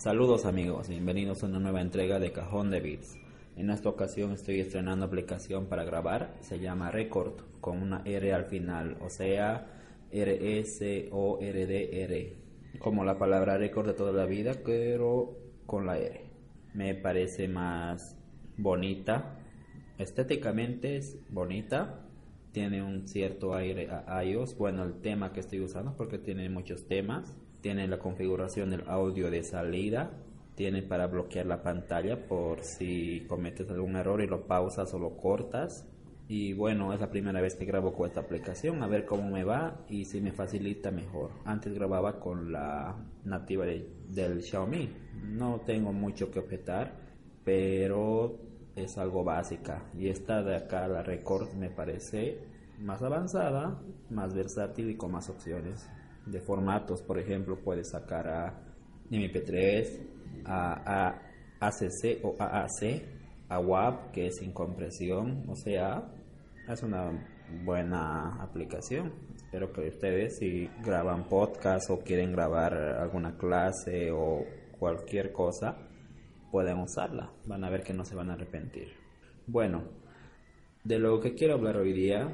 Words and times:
Saludos 0.00 0.46
amigos, 0.46 0.88
bienvenidos 0.88 1.42
a 1.42 1.46
una 1.46 1.58
nueva 1.58 1.82
entrega 1.82 2.18
de 2.18 2.32
Cajón 2.32 2.70
de 2.70 2.80
Beats. 2.80 3.18
En 3.54 3.68
esta 3.68 3.90
ocasión 3.90 4.32
estoy 4.32 4.58
estrenando 4.58 5.04
aplicación 5.04 5.66
para 5.66 5.84
grabar, 5.84 6.38
se 6.40 6.58
llama 6.58 6.90
Record 6.90 7.34
con 7.60 7.82
una 7.82 8.00
R 8.06 8.32
al 8.32 8.46
final, 8.46 8.96
o 9.02 9.10
sea, 9.10 9.66
R 10.10 10.58
S 10.60 11.10
O 11.12 11.38
R 11.42 11.66
D 11.66 12.02
R, 12.02 12.36
como 12.78 13.04
la 13.04 13.18
palabra 13.18 13.58
Record 13.58 13.88
de 13.88 13.92
toda 13.92 14.12
la 14.12 14.24
vida, 14.24 14.54
pero 14.64 15.36
con 15.66 15.84
la 15.84 15.98
R. 15.98 16.30
Me 16.72 16.94
parece 16.94 17.46
más 17.46 18.16
bonita, 18.56 19.38
estéticamente 19.98 20.96
es 20.96 21.18
bonita, 21.28 22.06
tiene 22.52 22.82
un 22.82 23.06
cierto 23.06 23.54
aire 23.54 23.90
a 23.90 24.24
iOS, 24.24 24.56
bueno, 24.56 24.82
el 24.82 25.02
tema 25.02 25.34
que 25.34 25.40
estoy 25.40 25.60
usando 25.60 25.94
porque 25.94 26.16
tiene 26.16 26.48
muchos 26.48 26.88
temas 26.88 27.36
tiene 27.60 27.86
la 27.86 27.98
configuración 27.98 28.70
del 28.70 28.88
audio 28.88 29.30
de 29.30 29.42
salida, 29.42 30.10
tiene 30.54 30.82
para 30.82 31.06
bloquear 31.06 31.46
la 31.46 31.62
pantalla 31.62 32.26
por 32.26 32.62
si 32.62 33.24
cometes 33.28 33.70
algún 33.70 33.96
error 33.96 34.22
y 34.22 34.26
lo 34.26 34.46
pausas 34.46 34.92
o 34.94 34.98
lo 34.98 35.16
cortas. 35.16 35.86
Y 36.28 36.52
bueno, 36.52 36.92
es 36.92 37.00
la 37.00 37.10
primera 37.10 37.40
vez 37.40 37.56
que 37.56 37.64
grabo 37.64 37.92
con 37.92 38.06
esta 38.06 38.20
aplicación, 38.20 38.82
a 38.82 38.86
ver 38.86 39.04
cómo 39.04 39.30
me 39.30 39.42
va 39.42 39.84
y 39.88 40.04
si 40.04 40.20
me 40.20 40.32
facilita 40.32 40.90
mejor. 40.90 41.32
Antes 41.44 41.74
grababa 41.74 42.20
con 42.20 42.52
la 42.52 42.96
nativa 43.24 43.64
del 43.66 44.42
Xiaomi, 44.42 44.88
no 45.24 45.60
tengo 45.66 45.92
mucho 45.92 46.30
que 46.30 46.38
objetar, 46.38 46.94
pero 47.44 48.38
es 48.76 48.96
algo 48.96 49.24
básica. 49.24 49.90
Y 49.98 50.08
esta 50.08 50.42
de 50.42 50.54
acá, 50.54 50.86
la 50.86 51.02
Record, 51.02 51.52
me 51.54 51.68
parece 51.68 52.38
más 52.78 53.02
avanzada, 53.02 53.82
más 54.08 54.32
versátil 54.32 54.90
y 54.90 54.96
con 54.96 55.10
más 55.10 55.28
opciones 55.28 55.88
de 56.30 56.40
formatos, 56.40 57.02
por 57.02 57.18
ejemplo, 57.18 57.60
puedes 57.62 57.90
sacar 57.90 58.28
a 58.28 58.62
MP3, 59.10 59.98
a, 60.44 61.20
ACC 61.60 62.24
o 62.24 62.36
AAC, 62.38 63.02
a 63.48 63.58
WAP, 63.58 64.12
que 64.12 64.26
es 64.26 64.38
sin 64.38 64.52
compresión, 64.52 65.44
o 65.48 65.56
sea, 65.56 66.10
es 66.68 66.82
una 66.82 67.10
buena 67.64 68.42
aplicación. 68.42 69.12
Espero 69.34 69.72
que 69.72 69.88
ustedes 69.88 70.38
si 70.38 70.70
graban 70.84 71.28
podcast 71.28 71.90
o 71.90 72.00
quieren 72.00 72.32
grabar 72.32 72.74
alguna 72.74 73.36
clase 73.36 74.10
o 74.12 74.44
cualquier 74.78 75.32
cosa, 75.32 75.76
pueden 76.50 76.78
usarla. 76.78 77.32
Van 77.46 77.64
a 77.64 77.70
ver 77.70 77.82
que 77.82 77.92
no 77.92 78.04
se 78.04 78.14
van 78.14 78.30
a 78.30 78.34
arrepentir. 78.34 78.88
Bueno, 79.46 79.82
de 80.84 80.98
lo 80.98 81.20
que 81.20 81.34
quiero 81.34 81.54
hablar 81.54 81.76
hoy 81.76 81.92
día 81.92 82.32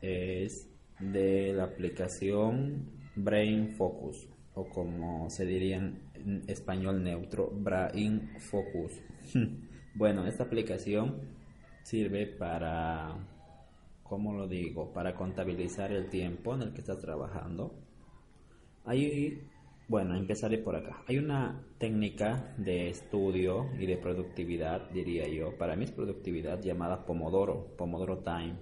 es 0.00 0.68
de 0.98 1.52
la 1.52 1.64
aplicación 1.64 3.03
Brain 3.16 3.74
Focus 3.76 4.28
o 4.54 4.64
como 4.68 5.28
se 5.30 5.46
diría 5.46 5.76
en 5.76 6.42
español 6.46 7.02
neutro, 7.02 7.50
Brain 7.52 8.30
Focus. 8.38 9.02
bueno, 9.94 10.26
esta 10.26 10.44
aplicación 10.44 11.20
sirve 11.82 12.26
para, 12.26 13.16
¿cómo 14.02 14.32
lo 14.32 14.46
digo? 14.46 14.92
Para 14.92 15.16
contabilizar 15.16 15.92
el 15.92 16.08
tiempo 16.08 16.54
en 16.54 16.62
el 16.62 16.72
que 16.72 16.80
estás 16.80 17.00
trabajando. 17.00 17.74
Hay, 18.84 19.42
bueno, 19.88 20.14
empezaré 20.14 20.58
por 20.58 20.76
acá. 20.76 21.02
Hay 21.08 21.18
una 21.18 21.60
técnica 21.78 22.54
de 22.56 22.90
estudio 22.90 23.68
y 23.78 23.86
de 23.86 23.96
productividad, 23.96 24.88
diría 24.90 25.26
yo, 25.26 25.58
para 25.58 25.74
mí 25.74 25.84
es 25.84 25.90
productividad 25.90 26.62
llamada 26.62 27.04
Pomodoro, 27.06 27.74
Pomodoro 27.76 28.18
Time, 28.18 28.54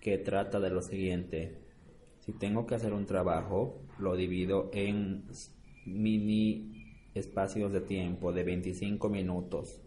que 0.00 0.18
trata 0.18 0.58
de 0.58 0.70
lo 0.70 0.82
siguiente 0.82 1.68
si 2.28 2.34
tengo 2.34 2.66
que 2.66 2.74
hacer 2.74 2.92
un 2.92 3.06
trabajo, 3.06 3.80
lo 3.98 4.16
divido 4.16 4.70
en 4.72 5.24
mini 5.86 6.78
espacios 7.14 7.72
de 7.72 7.80
tiempo 7.80 8.32
de 8.32 8.44
25 8.44 9.08
minutos. 9.08 9.80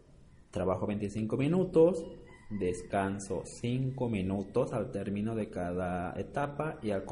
Trabajo 0.51 0.85
25 0.87 1.37
minutos, 1.37 2.05
descanso 2.49 3.43
5 3.45 4.09
minutos 4.09 4.73
al 4.73 4.91
término 4.91 5.35
de 5.35 5.49
cada 5.49 6.13
etapa 6.19 6.79
y 6.81 6.91
al, 6.91 7.05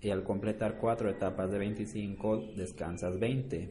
y 0.00 0.10
al 0.10 0.24
completar 0.24 0.78
4 0.78 1.10
etapas 1.10 1.50
de 1.50 1.58
25 1.58 2.54
descansas 2.56 3.18
20 3.18 3.70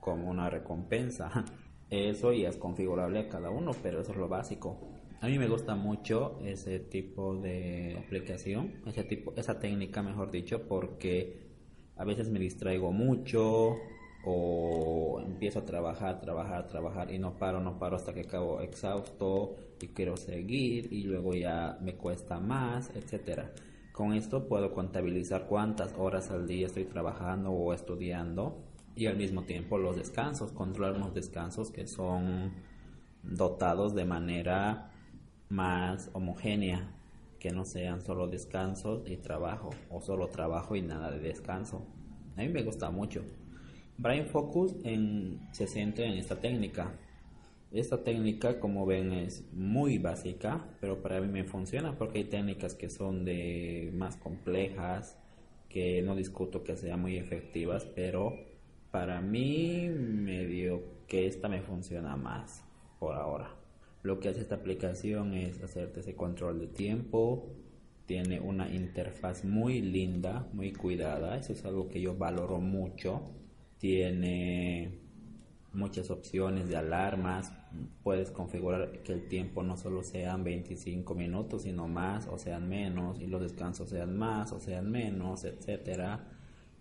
como 0.00 0.30
una 0.30 0.50
recompensa. 0.50 1.44
Eso 1.90 2.32
ya 2.32 2.48
es 2.48 2.56
configurable 2.56 3.18
a 3.18 3.28
cada 3.28 3.50
uno, 3.50 3.72
pero 3.82 4.00
eso 4.00 4.12
es 4.12 4.18
lo 4.18 4.26
básico. 4.26 4.80
A 5.20 5.28
mí 5.28 5.38
me 5.38 5.48
gusta 5.48 5.76
mucho 5.76 6.40
ese 6.42 6.80
tipo 6.80 7.36
de 7.36 7.96
aplicación, 8.04 8.80
ese 8.86 9.04
tipo, 9.04 9.32
esa 9.36 9.58
técnica, 9.60 10.02
mejor 10.02 10.30
dicho, 10.30 10.66
porque 10.66 11.53
a 11.96 12.04
veces 12.04 12.30
me 12.30 12.38
distraigo 12.38 12.92
mucho 12.92 13.76
o 14.26 15.20
empiezo 15.20 15.60
a 15.60 15.64
trabajar, 15.64 16.20
trabajar, 16.20 16.68
trabajar 16.68 17.12
y 17.12 17.18
no 17.18 17.38
paro, 17.38 17.60
no 17.60 17.78
paro 17.78 17.96
hasta 17.96 18.14
que 18.14 18.22
acabo 18.22 18.60
exhausto 18.60 19.56
y 19.80 19.88
quiero 19.88 20.16
seguir 20.16 20.92
y 20.92 21.02
luego 21.02 21.34
ya 21.34 21.78
me 21.82 21.94
cuesta 21.94 22.40
más, 22.40 22.90
etcétera. 22.94 23.52
Con 23.92 24.12
esto 24.14 24.48
puedo 24.48 24.72
contabilizar 24.72 25.46
cuántas 25.46 25.94
horas 25.96 26.30
al 26.30 26.46
día 26.46 26.66
estoy 26.66 26.84
trabajando 26.84 27.50
o 27.50 27.72
estudiando 27.72 28.64
y 28.96 29.06
al 29.06 29.16
mismo 29.16 29.42
tiempo 29.42 29.78
los 29.78 29.96
descansos, 29.96 30.52
controlar 30.52 30.98
los 30.98 31.14
descansos 31.14 31.70
que 31.70 31.86
son 31.86 32.52
dotados 33.22 33.94
de 33.94 34.04
manera 34.04 34.90
más 35.48 36.10
homogénea, 36.12 36.90
que 37.44 37.50
no 37.50 37.66
sean 37.66 38.00
solo 38.00 38.26
descansos 38.26 39.02
y 39.06 39.18
trabajo, 39.18 39.68
o 39.90 40.00
solo 40.00 40.28
trabajo 40.28 40.76
y 40.76 40.80
nada 40.80 41.10
de 41.10 41.18
descanso. 41.18 41.86
A 42.38 42.40
mí 42.40 42.48
me 42.48 42.62
gusta 42.62 42.88
mucho. 42.88 43.22
Brain 43.98 44.24
Focus 44.24 44.74
se 45.52 45.66
centra 45.66 46.06
en 46.06 46.14
esta 46.14 46.40
técnica. 46.40 46.98
Esta 47.70 48.02
técnica, 48.02 48.58
como 48.58 48.86
ven, 48.86 49.12
es 49.12 49.46
muy 49.52 49.98
básica, 49.98 50.64
pero 50.80 51.02
para 51.02 51.20
mí 51.20 51.26
me 51.26 51.44
funciona 51.44 51.98
porque 51.98 52.20
hay 52.20 52.24
técnicas 52.24 52.74
que 52.74 52.88
son 52.88 53.26
de 53.26 53.92
más 53.92 54.16
complejas, 54.16 55.18
que 55.68 56.00
no 56.00 56.16
discuto 56.16 56.64
que 56.64 56.78
sean 56.78 57.02
muy 57.02 57.18
efectivas, 57.18 57.84
pero 57.94 58.38
para 58.90 59.20
mí 59.20 59.90
medio 59.90 60.82
que 61.06 61.26
esta 61.26 61.50
me 61.50 61.60
funciona 61.60 62.16
más 62.16 62.64
por 62.98 63.14
ahora. 63.16 63.63
Lo 64.04 64.20
que 64.20 64.28
hace 64.28 64.42
esta 64.42 64.56
aplicación 64.56 65.32
es 65.32 65.62
hacerte 65.62 66.00
ese 66.00 66.14
control 66.14 66.60
de 66.60 66.66
tiempo. 66.66 67.48
Tiene 68.04 68.38
una 68.38 68.68
interfaz 68.68 69.46
muy 69.46 69.80
linda, 69.80 70.46
muy 70.52 70.74
cuidada. 70.74 71.38
Eso 71.38 71.54
es 71.54 71.64
algo 71.64 71.88
que 71.88 72.02
yo 72.02 72.14
valoro 72.14 72.60
mucho. 72.60 73.22
Tiene 73.78 75.00
muchas 75.72 76.10
opciones 76.10 76.68
de 76.68 76.76
alarmas. 76.76 77.50
Puedes 78.02 78.30
configurar 78.30 79.02
que 79.02 79.14
el 79.14 79.26
tiempo 79.26 79.62
no 79.62 79.78
solo 79.78 80.02
sean 80.02 80.44
25 80.44 81.14
minutos, 81.14 81.62
sino 81.62 81.88
más 81.88 82.26
o 82.26 82.36
sean 82.36 82.68
menos. 82.68 83.18
Y 83.22 83.26
los 83.26 83.40
descansos 83.40 83.88
sean 83.88 84.18
más 84.18 84.52
o 84.52 84.60
sean 84.60 84.90
menos, 84.90 85.44
etcétera. 85.44 86.28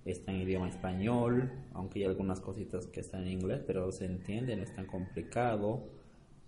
Está 0.04 0.34
en 0.34 0.42
idioma 0.42 0.68
español, 0.68 1.50
aunque 1.72 2.00
hay 2.00 2.06
algunas 2.06 2.42
cositas 2.42 2.86
que 2.88 3.00
están 3.00 3.22
en 3.22 3.32
inglés, 3.32 3.62
pero 3.66 3.94
se 3.94 4.08
entiende, 4.08 4.58
no 4.58 4.64
es 4.64 4.76
tan 4.76 4.88
complicado 4.88 6.03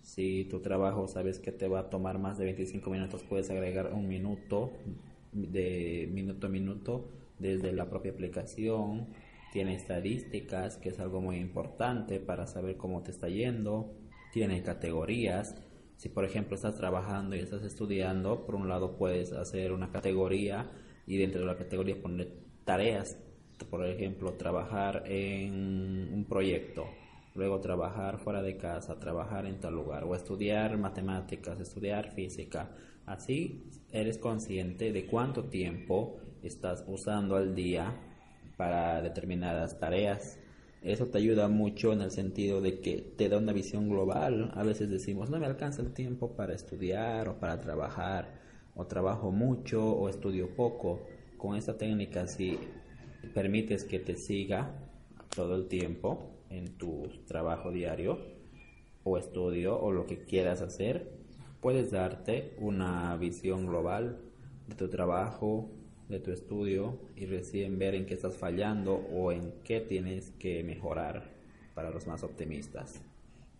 si 0.06 0.44
tu 0.44 0.60
trabajo 0.60 1.08
sabes 1.08 1.40
que 1.40 1.50
te 1.50 1.66
va 1.66 1.80
a 1.80 1.90
tomar 1.90 2.20
más 2.20 2.38
de 2.38 2.44
25 2.44 2.90
minutos, 2.90 3.24
puedes 3.28 3.50
agregar 3.50 3.92
un 3.92 4.06
minuto 4.06 4.70
de 5.32 6.08
minuto 6.12 6.46
a 6.46 6.50
minuto 6.50 7.10
desde 7.40 7.72
la 7.72 7.90
propia 7.90 8.12
aplicación. 8.12 9.08
Tiene 9.52 9.74
estadísticas, 9.74 10.76
que 10.76 10.90
es 10.90 11.00
algo 11.00 11.20
muy 11.20 11.38
importante 11.38 12.20
para 12.20 12.46
saber 12.46 12.76
cómo 12.76 13.02
te 13.02 13.10
está 13.10 13.28
yendo. 13.28 13.96
Tiene 14.32 14.62
categorías. 14.62 15.56
Si 15.96 16.08
por 16.08 16.24
ejemplo 16.24 16.54
estás 16.54 16.76
trabajando 16.76 17.34
y 17.34 17.40
estás 17.40 17.64
estudiando, 17.64 18.46
por 18.46 18.54
un 18.54 18.68
lado 18.68 18.96
puedes 18.96 19.32
hacer 19.32 19.72
una 19.72 19.90
categoría 19.90 20.70
y 21.04 21.16
dentro 21.16 21.40
de 21.40 21.46
la 21.48 21.56
categoría 21.56 22.00
poner 22.00 22.32
tareas. 22.64 23.18
Por 23.68 23.84
ejemplo, 23.84 24.34
trabajar 24.34 25.02
en 25.06 26.12
un 26.12 26.26
proyecto 26.28 26.86
luego 27.36 27.60
trabajar 27.60 28.18
fuera 28.18 28.42
de 28.42 28.56
casa, 28.56 28.98
trabajar 28.98 29.46
en 29.46 29.60
tal 29.60 29.74
lugar 29.74 30.04
o 30.04 30.14
estudiar 30.14 30.76
matemáticas, 30.78 31.60
estudiar 31.60 32.10
física. 32.10 32.70
Así 33.04 33.70
eres 33.92 34.18
consciente 34.18 34.92
de 34.92 35.06
cuánto 35.06 35.44
tiempo 35.44 36.18
estás 36.42 36.84
usando 36.88 37.36
al 37.36 37.54
día 37.54 37.94
para 38.56 39.02
determinadas 39.02 39.78
tareas. 39.78 40.38
Eso 40.82 41.06
te 41.06 41.18
ayuda 41.18 41.48
mucho 41.48 41.92
en 41.92 42.00
el 42.00 42.10
sentido 42.10 42.60
de 42.60 42.80
que 42.80 42.98
te 42.98 43.28
da 43.28 43.38
una 43.38 43.52
visión 43.52 43.88
global. 43.88 44.50
A 44.54 44.62
veces 44.62 44.90
decimos, 44.90 45.30
no 45.30 45.38
me 45.38 45.46
alcanza 45.46 45.82
el 45.82 45.92
tiempo 45.92 46.36
para 46.36 46.54
estudiar 46.54 47.28
o 47.28 47.38
para 47.38 47.58
trabajar, 47.58 48.40
o 48.74 48.86
trabajo 48.86 49.30
mucho 49.30 49.84
o 49.84 50.08
estudio 50.08 50.54
poco. 50.54 51.00
Con 51.38 51.56
esta 51.56 51.76
técnica, 51.76 52.26
si 52.26 52.58
permites 53.34 53.84
que 53.84 53.98
te 53.98 54.16
siga 54.16 54.70
todo 55.34 55.56
el 55.56 55.66
tiempo, 55.68 56.35
en 56.50 56.76
tu 56.76 57.08
trabajo 57.26 57.70
diario 57.70 58.18
o 59.04 59.18
estudio 59.18 59.78
o 59.80 59.92
lo 59.92 60.06
que 60.06 60.24
quieras 60.24 60.62
hacer, 60.62 61.10
puedes 61.60 61.90
darte 61.90 62.54
una 62.58 63.16
visión 63.16 63.66
global 63.66 64.18
de 64.66 64.74
tu 64.74 64.88
trabajo, 64.88 65.70
de 66.08 66.20
tu 66.20 66.30
estudio 66.30 66.98
y 67.16 67.26
recién 67.26 67.78
ver 67.78 67.94
en 67.94 68.06
qué 68.06 68.14
estás 68.14 68.36
fallando 68.36 68.94
o 68.94 69.32
en 69.32 69.52
qué 69.64 69.80
tienes 69.80 70.30
que 70.38 70.62
mejorar. 70.64 71.34
para 71.74 71.90
los 71.90 72.06
más 72.06 72.22
optimistas. 72.22 73.02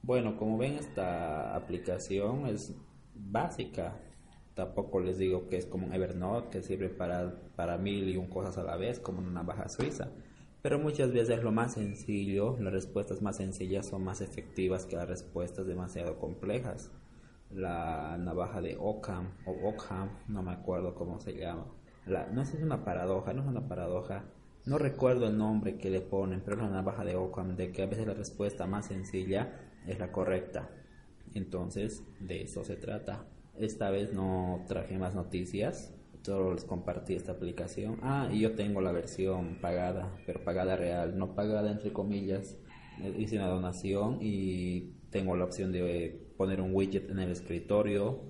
Bueno, 0.03 0.39
como 0.39 0.57
ven 0.57 0.77
esta 0.77 1.55
aplicación 1.55 2.47
es 2.47 2.75
básica. 3.15 3.95
Tampoco 4.55 5.01
les 5.01 5.19
digo 5.19 5.49
que 5.49 5.59
es 5.59 5.67
como 5.67 5.87
un 5.87 5.93
Evernote 5.93 6.49
que 6.49 6.63
sirve 6.63 6.89
para, 6.89 7.35
para 7.57 7.77
mil 7.77 8.09
y 8.09 8.17
un 8.17 8.29
cosas 8.29 8.57
a 8.57 8.63
la 8.63 8.79
vez, 8.79 9.01
como 9.01 9.19
una 9.19 9.31
navaja 9.31 9.69
suiza. 9.69 10.09
Pero 10.67 10.81
muchas 10.81 11.13
veces 11.13 11.45
lo 11.45 11.53
más 11.53 11.75
sencillo, 11.75 12.57
las 12.59 12.73
respuestas 12.73 13.23
más 13.23 13.37
sencillas 13.37 13.87
son 13.87 14.03
más 14.03 14.21
efectivas 14.21 14.85
que 14.85 14.97
las 14.97 15.09
respuestas 15.09 15.65
demasiado 15.65 16.19
complejas. 16.19 16.91
La 17.53 18.17
navaja 18.19 18.61
de 18.61 18.77
Ockham 18.77 19.31
o 19.47 19.69
Ockham, 19.69 20.09
no 20.27 20.43
me 20.43 20.51
acuerdo 20.51 20.97
cómo 20.97 21.21
se 21.21 21.35
llama. 21.35 21.69
La, 22.05 22.27
no 22.33 22.43
es 22.43 22.53
una 22.55 22.85
paradoja, 22.85 23.33
no 23.33 23.43
es 23.43 23.47
una 23.47 23.69
paradoja. 23.69 24.25
No 24.65 24.77
recuerdo 24.77 25.29
el 25.29 25.39
nombre 25.39 25.79
que 25.79 25.89
le 25.89 26.01
ponen, 26.01 26.41
pero 26.45 26.57
es 26.57 26.63
la 26.65 26.69
navaja 26.69 27.05
de 27.05 27.15
Ockham, 27.15 27.55
de 27.55 27.71
que 27.71 27.85
a 27.85 27.87
veces 27.87 28.05
la 28.05 28.15
respuesta 28.15 28.67
más 28.67 28.87
sencilla 28.87 29.53
es 29.87 30.01
la 30.01 30.11
correcta. 30.11 30.69
Entonces, 31.35 32.03
de 32.19 32.43
eso 32.43 32.65
se 32.65 32.75
trata. 32.75 33.25
Esta 33.57 33.91
vez 33.91 34.13
no 34.13 34.65
traje 34.67 34.99
más 34.99 35.15
noticias, 35.15 35.95
solo 36.27 36.53
les 36.53 36.65
compartí 36.65 37.15
esta 37.15 37.33
aplicación. 37.33 37.99
Ah, 38.03 38.29
y 38.33 38.41
yo 38.41 38.55
tengo 38.55 38.81
la 38.81 38.93
versión 38.93 39.59
pagada, 39.61 40.13
pero 40.27 40.43
pagada 40.43 40.77
real, 40.77 41.17
no 41.17 41.35
pagada 41.35 41.71
entre 41.71 41.93
comillas. 41.93 42.57
Eh, 43.01 43.15
hice 43.19 43.37
una 43.37 43.49
donación 43.49 44.19
y 44.21 44.93
tengo 45.11 45.37
la 45.37 45.45
opción 45.45 45.71
de 45.71 46.21
poner 46.37 46.61
un 46.61 46.75
widget 46.75 47.11
en 47.11 47.21
el 47.21 47.31
escritorio 47.31 48.21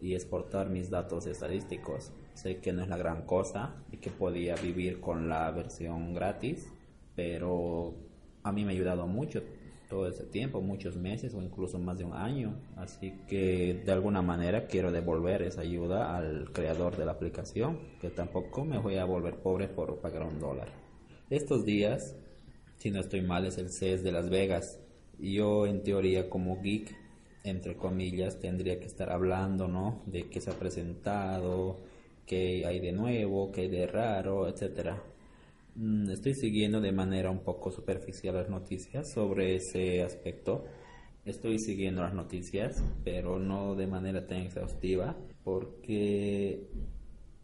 y 0.00 0.14
exportar 0.14 0.70
mis 0.70 0.90
datos 0.90 1.26
estadísticos. 1.26 2.12
Sé 2.34 2.60
que 2.60 2.72
no 2.72 2.82
es 2.82 2.88
la 2.88 2.96
gran 2.96 3.26
cosa 3.26 3.74
y 3.90 3.96
que 3.96 4.10
podía 4.10 4.54
vivir 4.54 5.00
con 5.00 5.28
la 5.28 5.50
versión 5.50 6.14
gratis, 6.14 6.72
pero 7.16 7.96
a 8.44 8.52
mí 8.52 8.64
me 8.64 8.72
ha 8.72 8.74
ayudado 8.76 9.06
mucho 9.08 9.42
todo 9.90 10.08
ese 10.08 10.24
tiempo, 10.24 10.62
muchos 10.62 10.96
meses 10.96 11.34
o 11.34 11.42
incluso 11.42 11.78
más 11.78 11.98
de 11.98 12.04
un 12.04 12.14
año. 12.14 12.58
Así 12.76 13.12
que 13.28 13.82
de 13.84 13.92
alguna 13.92 14.22
manera 14.22 14.66
quiero 14.66 14.90
devolver 14.90 15.42
esa 15.42 15.60
ayuda 15.60 16.16
al 16.16 16.50
creador 16.52 16.96
de 16.96 17.04
la 17.04 17.12
aplicación, 17.12 17.78
que 18.00 18.08
tampoco 18.08 18.64
me 18.64 18.78
voy 18.78 18.96
a 18.96 19.04
volver 19.04 19.42
pobre 19.42 19.68
por 19.68 20.00
pagar 20.00 20.22
un 20.22 20.38
dólar. 20.38 20.68
Estos 21.28 21.66
días, 21.66 22.16
si 22.78 22.90
no 22.90 23.00
estoy 23.00 23.20
mal, 23.20 23.44
es 23.44 23.58
el 23.58 23.70
CES 23.70 24.02
de 24.02 24.12
Las 24.12 24.30
Vegas. 24.30 24.80
Yo 25.18 25.66
en 25.66 25.82
teoría 25.82 26.30
como 26.30 26.62
geek, 26.62 26.96
entre 27.44 27.76
comillas, 27.76 28.38
tendría 28.38 28.78
que 28.78 28.86
estar 28.86 29.10
hablando, 29.10 29.68
¿no? 29.68 30.02
De 30.06 30.30
qué 30.30 30.40
se 30.40 30.50
ha 30.50 30.54
presentado, 30.54 31.76
qué 32.26 32.64
hay 32.64 32.80
de 32.80 32.92
nuevo, 32.92 33.50
qué 33.50 33.62
hay 33.62 33.68
de 33.68 33.86
raro, 33.86 34.48
etcétera 34.48 35.02
estoy 36.10 36.34
siguiendo 36.34 36.80
de 36.80 36.92
manera 36.92 37.30
un 37.30 37.40
poco 37.40 37.70
superficial 37.70 38.34
las 38.34 38.48
noticias 38.48 39.10
sobre 39.12 39.56
ese 39.56 40.02
aspecto. 40.02 40.64
Estoy 41.24 41.58
siguiendo 41.58 42.02
las 42.02 42.14
noticias, 42.14 42.82
pero 43.04 43.38
no 43.38 43.74
de 43.74 43.86
manera 43.86 44.26
tan 44.26 44.38
exhaustiva, 44.38 45.16
porque 45.44 46.68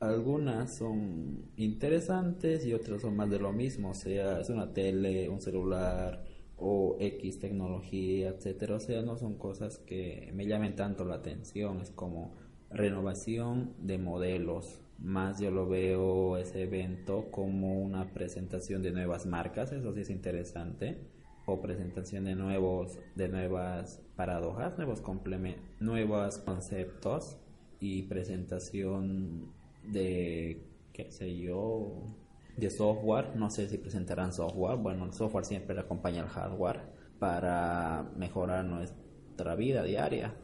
algunas 0.00 0.76
son 0.76 1.50
interesantes 1.56 2.66
y 2.66 2.74
otras 2.74 3.02
son 3.02 3.16
más 3.16 3.30
de 3.30 3.38
lo 3.38 3.52
mismo, 3.52 3.90
o 3.90 3.94
sea, 3.94 4.40
es 4.40 4.50
una 4.50 4.72
tele, 4.72 5.28
un 5.28 5.40
celular 5.40 6.24
o 6.58 6.96
X 7.00 7.38
tecnología, 7.38 8.30
etcétera, 8.30 8.76
o 8.76 8.80
sea, 8.80 9.02
no 9.02 9.16
son 9.16 9.38
cosas 9.38 9.78
que 9.78 10.30
me 10.34 10.46
llamen 10.46 10.74
tanto 10.74 11.04
la 11.04 11.16
atención, 11.16 11.80
es 11.80 11.90
como 11.90 12.34
renovación 12.70 13.74
de 13.78 13.98
modelos, 13.98 14.80
más 14.98 15.40
yo 15.40 15.50
lo 15.50 15.68
veo 15.68 16.36
ese 16.36 16.62
evento 16.62 17.30
como 17.30 17.80
una 17.80 18.12
presentación 18.12 18.82
de 18.82 18.92
nuevas 18.92 19.26
marcas, 19.26 19.72
eso 19.72 19.92
sí 19.92 20.00
es 20.00 20.10
interesante, 20.10 21.00
o 21.46 21.60
presentación 21.60 22.24
de 22.24 22.34
nuevos, 22.34 22.98
de 23.14 23.28
nuevas 23.28 24.02
paradojas, 24.16 24.76
nuevos 24.76 25.02
nuevos 25.80 26.38
conceptos 26.38 27.38
y 27.78 28.02
presentación 28.04 29.52
de, 29.84 30.66
qué 30.92 31.10
sé 31.10 31.36
yo, 31.36 32.16
de 32.56 32.70
software, 32.70 33.36
no 33.36 33.50
sé 33.50 33.68
si 33.68 33.78
presentarán 33.78 34.32
software, 34.32 34.78
bueno, 34.78 35.04
el 35.04 35.12
software 35.12 35.44
siempre 35.44 35.78
acompaña 35.78 36.22
al 36.22 36.28
hardware 36.28 36.80
para 37.18 38.10
mejorar 38.16 38.64
nuestra 38.64 39.54
vida 39.54 39.82
diaria, 39.82 40.34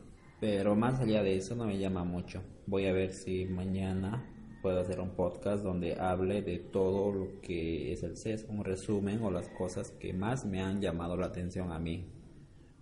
pero 0.40 0.76
más 0.76 1.00
allá 1.00 1.22
de 1.22 1.36
eso 1.36 1.56
no 1.56 1.66
me 1.66 1.78
llama 1.78 2.04
mucho. 2.04 2.42
Voy 2.66 2.86
a 2.86 2.92
ver 2.92 3.12
si 3.12 3.46
mañana 3.46 4.31
puedo 4.62 4.80
hacer 4.80 5.00
un 5.00 5.10
podcast 5.10 5.64
donde 5.64 5.94
hable 6.00 6.40
de 6.40 6.58
todo 6.58 7.12
lo 7.12 7.40
que 7.40 7.92
es 7.92 8.04
el 8.04 8.16
CES, 8.16 8.46
un 8.48 8.64
resumen 8.64 9.20
o 9.22 9.30
las 9.30 9.48
cosas 9.48 9.90
que 9.90 10.12
más 10.12 10.46
me 10.46 10.62
han 10.62 10.80
llamado 10.80 11.16
la 11.16 11.26
atención 11.26 11.72
a 11.72 11.80
mí 11.80 12.06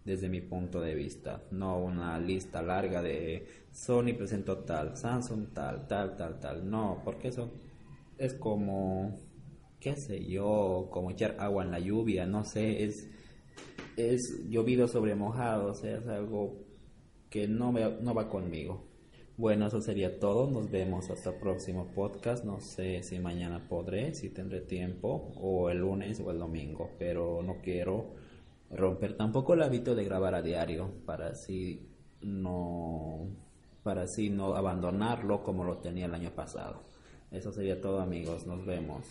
desde 0.04 0.28
mi 0.28 0.40
punto 0.40 0.80
de 0.80 0.94
vista, 0.94 1.42
no 1.50 1.78
una 1.78 2.18
lista 2.18 2.62
larga 2.62 3.02
de 3.02 3.46
Sony 3.72 4.14
presentó 4.16 4.58
tal, 4.58 4.96
Samsung 4.96 5.52
tal, 5.52 5.86
tal, 5.86 6.16
tal, 6.16 6.38
tal, 6.38 6.70
no, 6.70 7.00
porque 7.04 7.28
eso 7.28 7.50
es 8.18 8.34
como, 8.34 9.18
qué 9.78 9.96
sé 9.96 10.24
yo, 10.24 10.88
como 10.90 11.10
echar 11.10 11.36
agua 11.38 11.64
en 11.64 11.70
la 11.70 11.78
lluvia, 11.78 12.26
no 12.26 12.44
sé, 12.44 12.84
es, 12.84 13.08
es 13.96 14.44
llovido 14.48 14.86
sobre 14.88 15.14
mojado, 15.14 15.70
o 15.70 15.74
sea, 15.74 15.98
es 15.98 16.06
algo 16.08 16.56
que 17.30 17.46
no, 17.46 17.72
no 17.72 18.14
va 18.14 18.28
conmigo. 18.28 18.89
Bueno, 19.40 19.68
eso 19.68 19.80
sería 19.80 20.20
todo. 20.20 20.50
Nos 20.50 20.70
vemos 20.70 21.08
hasta 21.08 21.30
el 21.30 21.36
próximo 21.36 21.86
podcast. 21.94 22.44
No 22.44 22.60
sé 22.60 23.02
si 23.02 23.18
mañana 23.18 23.66
podré, 23.70 24.12
si 24.14 24.28
tendré 24.28 24.60
tiempo, 24.60 25.32
o 25.40 25.70
el 25.70 25.78
lunes 25.78 26.20
o 26.20 26.30
el 26.30 26.38
domingo, 26.38 26.90
pero 26.98 27.40
no 27.42 27.56
quiero 27.62 28.10
romper 28.70 29.16
tampoco 29.16 29.54
el 29.54 29.62
hábito 29.62 29.94
de 29.94 30.04
grabar 30.04 30.34
a 30.34 30.42
diario 30.42 30.90
para 31.06 31.28
así 31.28 31.88
no 32.20 33.28
para 33.82 34.02
así 34.02 34.28
no 34.28 34.54
abandonarlo 34.56 35.42
como 35.42 35.64
lo 35.64 35.78
tenía 35.78 36.04
el 36.04 36.12
año 36.14 36.32
pasado. 36.32 36.82
Eso 37.30 37.50
sería 37.50 37.80
todo 37.80 38.00
amigos, 38.00 38.46
nos 38.46 38.66
vemos. 38.66 39.06